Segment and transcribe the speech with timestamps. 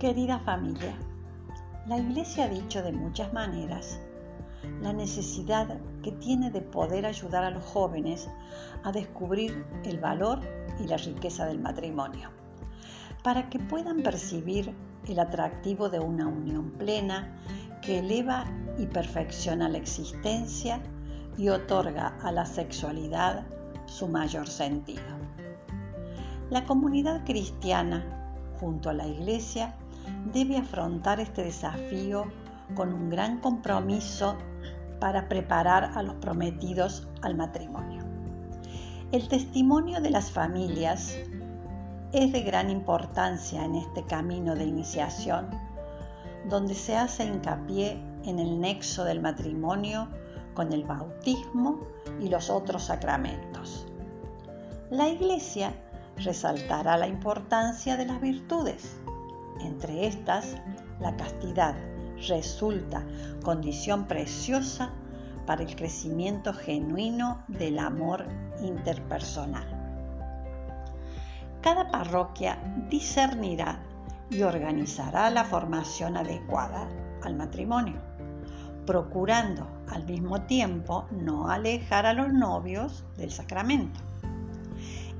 [0.00, 0.94] Querida familia,
[1.86, 4.00] la Iglesia ha dicho de muchas maneras
[4.80, 8.30] la necesidad que tiene de poder ayudar a los jóvenes
[8.82, 10.40] a descubrir el valor
[10.78, 12.30] y la riqueza del matrimonio,
[13.22, 14.74] para que puedan percibir
[15.06, 17.38] el atractivo de una unión plena
[17.82, 18.46] que eleva
[18.78, 20.80] y perfecciona la existencia
[21.36, 23.44] y otorga a la sexualidad
[23.84, 25.02] su mayor sentido.
[26.48, 28.02] La comunidad cristiana,
[28.58, 29.76] junto a la Iglesia,
[30.32, 32.24] debe afrontar este desafío
[32.74, 34.36] con un gran compromiso
[35.00, 38.04] para preparar a los prometidos al matrimonio.
[39.12, 41.16] El testimonio de las familias
[42.12, 45.48] es de gran importancia en este camino de iniciación,
[46.48, 50.08] donde se hace hincapié en el nexo del matrimonio
[50.54, 51.80] con el bautismo
[52.20, 53.86] y los otros sacramentos.
[54.90, 55.72] La Iglesia
[56.16, 59.00] resaltará la importancia de las virtudes,
[59.64, 60.56] entre estas,
[61.00, 61.74] la castidad
[62.28, 63.04] resulta
[63.42, 64.90] condición preciosa
[65.46, 68.26] para el crecimiento genuino del amor
[68.62, 69.66] interpersonal.
[71.60, 73.80] Cada parroquia discernirá
[74.30, 76.88] y organizará la formación adecuada
[77.22, 78.00] al matrimonio,
[78.86, 84.00] procurando al mismo tiempo no alejar a los novios del sacramento.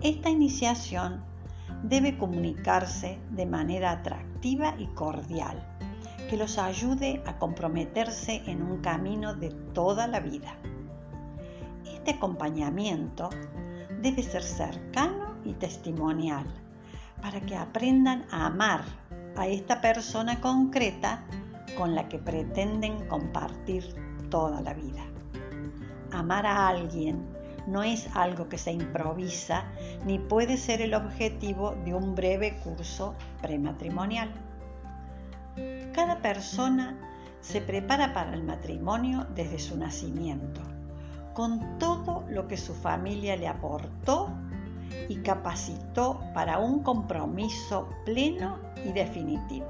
[0.00, 1.22] Esta iniciación
[1.82, 5.66] debe comunicarse de manera atractiva y cordial,
[6.28, 10.56] que los ayude a comprometerse en un camino de toda la vida.
[11.92, 13.30] Este acompañamiento
[14.00, 16.46] debe ser cercano y testimonial
[17.20, 18.82] para que aprendan a amar
[19.36, 21.24] a esta persona concreta
[21.76, 23.84] con la que pretenden compartir
[24.30, 25.02] toda la vida.
[26.12, 27.24] Amar a alguien
[27.70, 29.64] no es algo que se improvisa
[30.04, 34.30] ni puede ser el objetivo de un breve curso prematrimonial.
[35.92, 36.98] Cada persona
[37.40, 40.60] se prepara para el matrimonio desde su nacimiento,
[41.32, 44.30] con todo lo que su familia le aportó
[45.08, 49.68] y capacitó para un compromiso pleno y definitivo.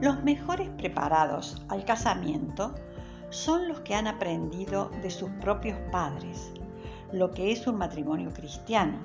[0.00, 2.74] Los mejores preparados al casamiento
[3.30, 6.52] son los que han aprendido de sus propios padres
[7.12, 8.98] lo que es un matrimonio cristiano,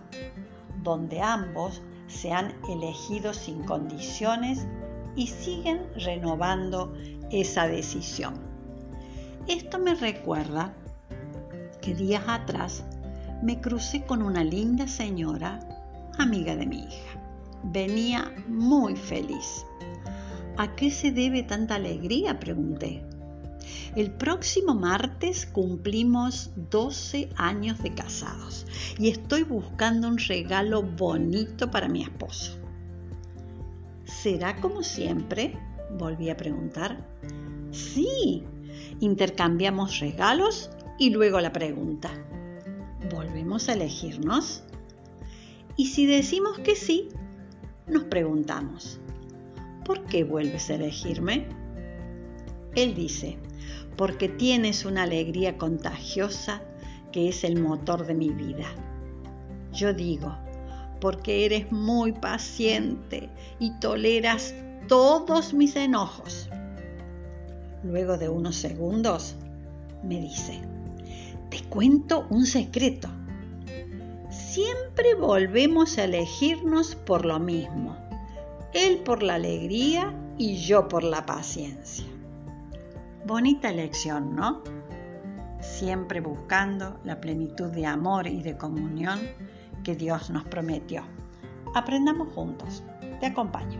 [0.81, 4.67] donde ambos se han elegido sin condiciones
[5.15, 6.93] y siguen renovando
[7.31, 8.33] esa decisión.
[9.47, 10.73] Esto me recuerda
[11.81, 12.83] que días atrás
[13.41, 15.59] me crucé con una linda señora,
[16.17, 17.19] amiga de mi hija.
[17.63, 19.65] Venía muy feliz.
[20.57, 22.39] ¿A qué se debe tanta alegría?
[22.39, 23.03] pregunté.
[23.95, 28.65] El próximo martes cumplimos 12 años de casados
[28.97, 32.57] y estoy buscando un regalo bonito para mi esposo.
[34.05, 35.57] ¿Será como siempre?
[35.97, 37.07] Volví a preguntar.
[37.71, 38.43] Sí,
[38.99, 42.09] intercambiamos regalos y luego la pregunta.
[43.11, 44.63] ¿Volvemos a elegirnos?
[45.75, 47.09] Y si decimos que sí,
[47.87, 48.99] nos preguntamos,
[49.83, 51.47] ¿por qué vuelves a elegirme?
[52.75, 53.37] Él dice,
[53.97, 56.61] porque tienes una alegría contagiosa
[57.11, 58.65] que es el motor de mi vida.
[59.71, 60.35] Yo digo,
[60.99, 63.29] porque eres muy paciente
[63.59, 64.53] y toleras
[64.87, 66.49] todos mis enojos.
[67.83, 69.35] Luego de unos segundos,
[70.03, 70.61] me dice,
[71.49, 73.09] te cuento un secreto.
[74.29, 77.97] Siempre volvemos a elegirnos por lo mismo.
[78.73, 82.05] Él por la alegría y yo por la paciencia.
[83.25, 84.61] Bonita elección, ¿no?
[85.61, 89.19] Siempre buscando la plenitud de amor y de comunión
[89.83, 91.03] que Dios nos prometió.
[91.73, 92.83] Aprendamos juntos.
[93.21, 93.79] Te acompaño.